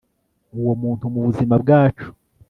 [0.59, 2.07] uwo muntu mubuzima bwacu